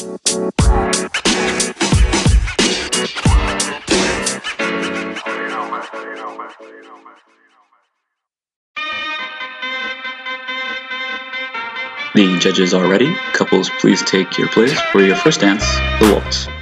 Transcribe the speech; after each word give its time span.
The 0.00 0.08
judges 12.40 12.72
are 12.72 12.88
ready. 12.88 13.14
Couples, 13.34 13.68
please 13.78 14.02
take 14.02 14.38
your 14.38 14.48
place 14.48 14.80
for 14.90 15.02
your 15.02 15.16
first 15.16 15.40
dance, 15.40 15.64
the 16.00 16.12
waltz. 16.14 16.59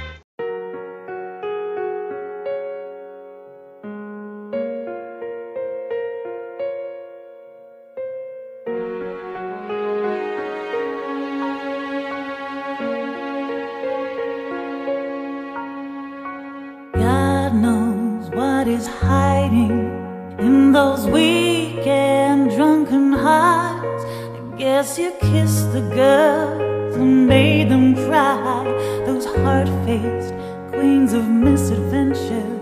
Those 20.79 21.05
weak 21.07 21.85
and 21.85 22.49
drunken 22.51 23.11
hearts. 23.11 24.03
I 24.37 24.57
guess 24.57 24.97
you 24.97 25.11
kissed 25.19 25.73
the 25.73 25.81
girls 26.01 26.95
and 26.95 27.27
made 27.27 27.67
them 27.69 27.87
cry. 27.95 28.63
Those 29.05 29.25
hard-faced 29.25 30.33
queens 30.71 31.11
of 31.11 31.25
misadventure. 31.27 32.53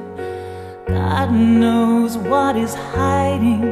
God 0.88 1.32
knows 1.32 2.18
what 2.18 2.56
is 2.56 2.74
hiding 2.96 3.66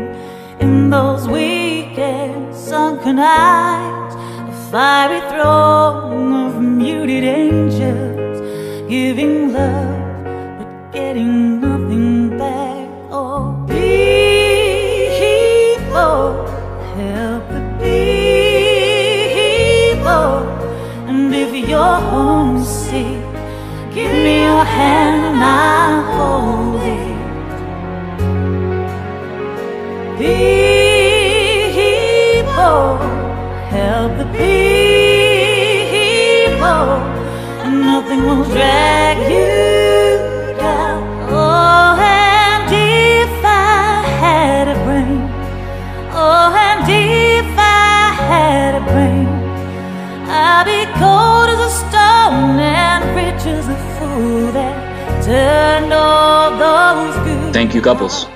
in 0.60 0.92
those 0.92 1.28
weak 1.28 1.98
and 1.98 2.56
sunken 2.56 3.18
eyes. 3.18 4.14
A 4.52 4.56
fiery 4.72 5.22
throne 5.32 6.32
of 6.46 6.62
muted 6.62 7.24
angels 7.24 8.38
giving 8.88 9.54
love 9.54 10.04
but 10.60 10.92
getting 10.92 11.62
nothing 11.62 11.75
you're 21.76 22.00
homesick, 22.12 23.22
give 23.94 24.14
me 24.26 24.36
your 24.50 24.66
hand 24.78 25.22
and 25.30 25.42
I'll 25.44 26.02
hold 26.16 26.82
it. 26.96 27.16
People, 30.18 31.38
help 33.76 34.12
the 34.22 34.28
people. 34.40 35.66
Nothing 37.92 38.22
will 38.28 38.46
drag 38.56 39.18
you 39.32 39.55
Thank 57.52 57.74
you, 57.74 57.82
couples. 57.82 58.35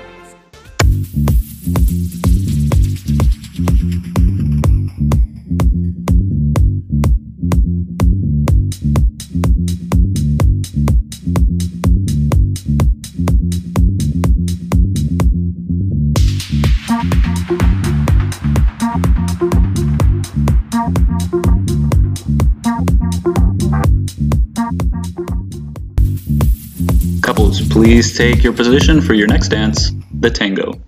Please 27.80 28.14
take 28.14 28.44
your 28.44 28.52
position 28.52 29.00
for 29.00 29.14
your 29.14 29.26
next 29.26 29.48
dance, 29.48 29.90
the 30.12 30.30
tango. 30.30 30.78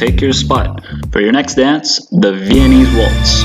Take 0.00 0.22
your 0.22 0.32
spot 0.32 0.80
for 1.12 1.20
your 1.20 1.30
next 1.30 1.56
dance, 1.56 2.00
the 2.10 2.32
Viennese 2.32 2.88
Waltz. 2.96 3.44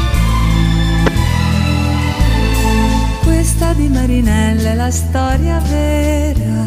Questa 3.24 3.74
di 3.74 3.90
Marinella 3.90 4.70
è 4.70 4.76
la 4.76 4.90
storia 4.90 5.60
vera 5.60 6.66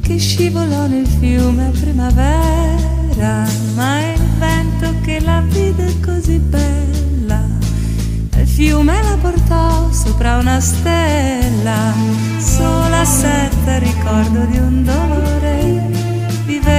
che 0.00 0.16
scivolò 0.16 0.86
nel 0.86 1.06
fiume 1.06 1.66
a 1.66 1.70
primavera, 1.70 3.46
ma 3.74 3.98
è 3.98 4.14
il 4.14 4.28
vento 4.38 4.94
che 5.02 5.20
la 5.20 5.42
vide 5.46 6.00
così 6.02 6.38
bella. 6.38 7.44
Il 8.38 8.48
fiume 8.48 9.02
la 9.02 9.18
portò 9.20 9.92
sopra 9.92 10.38
una 10.38 10.60
stella, 10.60 11.92
sola 12.38 13.04
senza 13.04 13.76
ricordo 13.76 14.44
di 14.46 14.56
un 14.56 14.82
dolore 14.82 15.29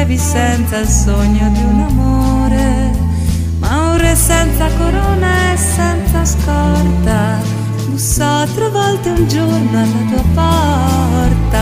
bevi 0.01 0.18
senza 0.18 0.77
il 0.77 0.88
sogno 0.88 1.48
di 1.50 1.62
un 1.62 1.80
amore, 1.80 2.92
ma 3.59 3.92
un 3.92 3.98
re 3.98 4.15
senza 4.15 4.68
corona 4.75 5.53
e 5.53 5.57
senza 5.57 6.25
scorta, 6.25 7.38
bussò 7.86 8.45
tre 8.45 8.69
volte 8.69 9.09
un 9.09 9.27
giorno 9.27 9.77
alla 9.77 10.03
tua 10.09 10.24
porta. 10.33 11.59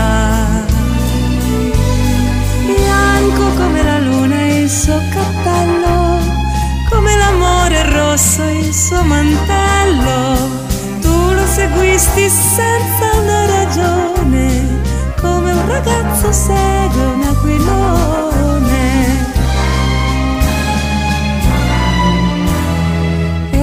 Bianco 2.64 3.44
come 3.58 3.82
la 3.82 3.98
luna 3.98 4.40
e 4.40 4.60
il 4.62 4.70
suo 4.70 4.98
cappello, 5.12 6.18
come 6.88 7.16
l'amore 7.16 7.90
rosso 7.92 8.42
e 8.42 8.58
il 8.60 8.74
suo 8.74 9.02
mantello, 9.02 10.48
tu 11.02 11.32
lo 11.34 11.46
seguisti 11.46 12.26
senza 12.30 13.20
una 13.22 13.44
ragione, 13.44 14.80
come 15.20 15.52
un 15.52 15.66
ragazzo 15.68 16.32
segue 16.32 17.04
un 17.04 17.22
aquilone. 17.22 18.19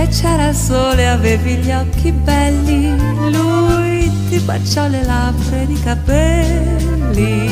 C'era 0.09 0.47
il 0.47 0.55
sole, 0.55 1.07
avevi 1.07 1.55
gli 1.55 1.71
occhi 1.71 2.11
belli, 2.11 2.95
lui 3.31 4.11
ti 4.29 4.39
baciò 4.39 4.87
le 4.87 5.03
labbra 5.03 5.61
ed 5.61 5.69
i 5.69 5.79
capelli. 5.81 7.49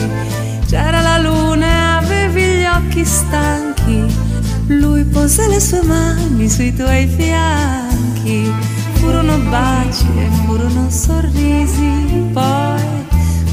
C'era 0.68 1.02
la 1.02 1.18
luna 1.18 1.66
e 1.68 2.04
avevi 2.06 2.42
gli 2.42 2.66
occhi 2.66 3.06
stanchi 3.06 4.34
lui 4.68 5.04
pose 5.04 5.48
le 5.48 5.60
sue 5.60 5.84
mani 5.84 6.50
sui 6.50 6.74
tuoi 6.74 7.06
fianchi, 7.06 8.52
furono 8.94 9.38
baci 9.38 10.08
e 10.18 10.28
furono 10.44 10.90
sorrisi, 10.90 12.30
poi 12.34 12.81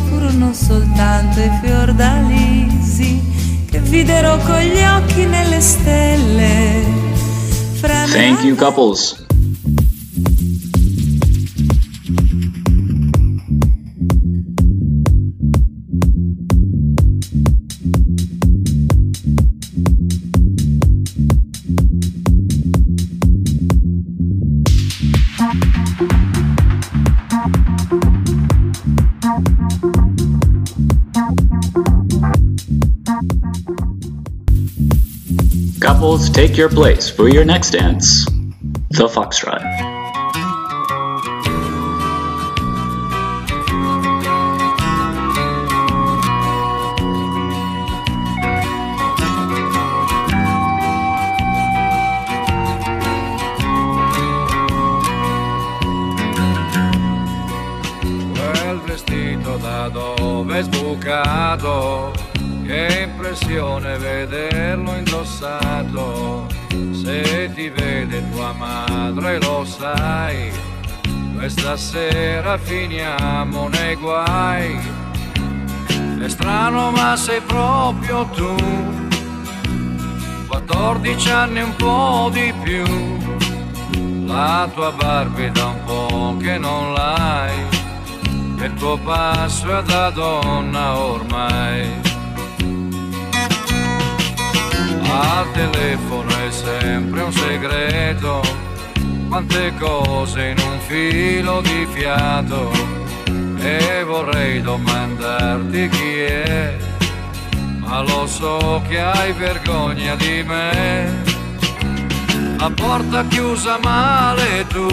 furono 0.09 0.55
soltanto 0.55 1.41
i 1.41 1.51
fiordalisi 1.63 3.21
che 3.71 3.79
videro 3.81 4.39
con 4.39 4.61
gli 4.61 4.83
occhi 4.83 5.27
nelle 5.27 5.61
stelle. 5.61 6.92
Thank 8.13 8.45
you, 8.45 8.57
couples. 8.57 9.32
Couples, 35.83 36.31
take 36.31 36.57
your 36.57 36.69
place 36.69 37.11
for 37.11 37.29
your 37.29 37.45
next 37.45 37.71
dance, 37.71 38.25
the 38.91 39.09
Foxtrot. 39.09 39.61
Quel 58.37 58.81
vestito 58.83 59.57
da 59.57 59.89
dove 59.89 60.59
è 60.61 60.63
sbucato 60.63 62.22
che 62.73 63.03
impressione 63.03 63.99
vederlo 63.99 64.97
indossato. 64.97 66.47
Se 66.93 67.51
ti 67.55 67.69
vede 67.69 68.25
tua 68.31 68.55
madre 68.55 69.39
lo 69.43 69.63
sai, 69.67 70.51
questa 71.35 71.77
sera 71.77 72.57
finiamo 72.57 73.69
nei 73.69 73.95
guai. 73.97 74.81
È 76.19 76.29
strano 76.29 76.91
ma 76.93 77.15
sei 77.15 77.43
proprio 77.43 78.25
tu, 78.33 78.55
14 80.47 81.31
anni 81.31 81.61
un 81.61 81.77
po' 81.77 82.31
di 82.33 82.55
più. 82.63 82.85
La 84.25 84.67
tua 84.73 84.93
Barbie 84.93 85.51
da 85.51 85.67
un 85.67 85.85
po' 85.85 86.37
che 86.41 86.57
non 86.57 86.95
l'hai, 86.95 87.67
il 88.63 88.75
tuo 88.79 88.97
passo 88.97 89.79
è 89.79 89.83
da 89.83 90.09
donna 90.09 90.97
ormai. 90.97 91.72
Telefono 95.71 96.29
è 96.29 96.51
sempre 96.51 97.23
un 97.23 97.33
segreto, 97.33 98.41
quante 99.29 99.73
cose 99.79 100.49
in 100.49 100.59
un 100.59 100.79
filo 100.81 101.61
di 101.61 101.87
fiato. 101.93 102.71
E 103.59 104.03
vorrei 104.05 104.61
domandarti 104.61 105.89
chi 105.89 106.19
è, 106.19 106.77
ma 107.79 108.01
lo 108.01 108.27
so 108.27 108.83
che 108.89 109.01
hai 109.01 109.33
vergogna 109.33 110.17
di 110.17 110.43
me. 110.45 111.23
La 112.59 112.71
porta 112.75 113.25
chiusa 113.29 113.79
male 113.83 114.67
tu, 114.67 114.89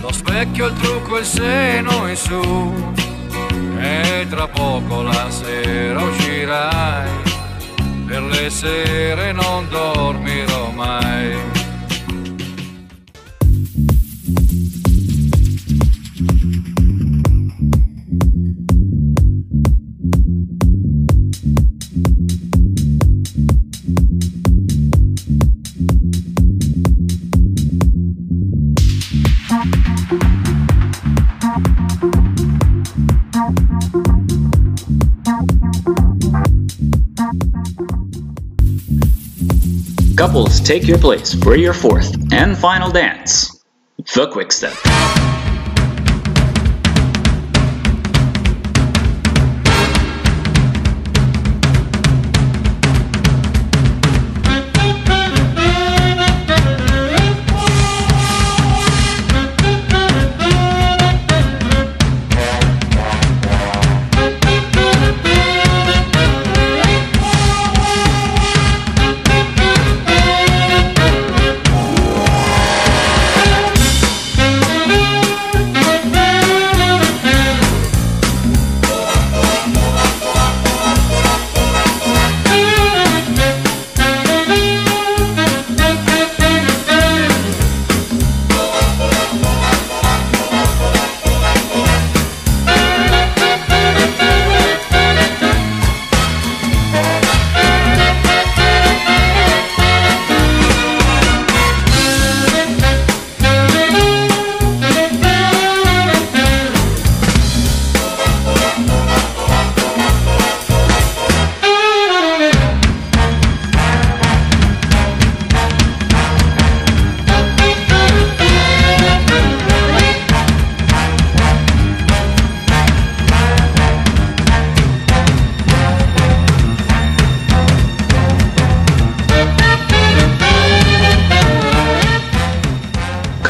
lo 0.00 0.12
specchio, 0.12 0.66
il 0.66 0.74
trucco, 0.74 1.18
il 1.18 1.26
seno 1.26 2.08
in 2.08 2.16
su. 2.16 2.94
E 3.80 4.26
tra 4.28 4.48
poco 4.48 5.02
la 5.02 5.30
sera 5.30 6.02
uscirai 6.02 7.27
per 8.08 8.22
le 8.22 8.48
sere 8.48 9.32
non 9.32 9.68
dormirò 9.68 10.70
mai. 10.70 11.57
Couples, 40.18 40.58
take 40.58 40.84
your 40.84 40.98
place 40.98 41.32
for 41.32 41.54
your 41.54 41.72
fourth 41.72 42.32
and 42.32 42.58
final 42.58 42.90
dance, 42.90 43.64
the 44.16 44.28
quick 44.28 44.50
step. 44.50 44.74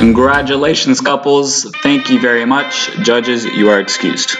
Congratulations, 0.08 1.02
couples. 1.02 1.64
Thank 1.82 2.08
you 2.08 2.18
very 2.18 2.46
much. 2.46 2.90
Judges, 3.02 3.44
you 3.44 3.68
are 3.68 3.78
excused. 3.78 4.38